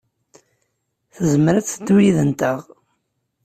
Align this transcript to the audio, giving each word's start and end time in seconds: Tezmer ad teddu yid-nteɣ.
Tezmer 1.15 1.55
ad 1.55 1.65
teddu 1.67 1.97
yid-nteɣ. 2.05 2.59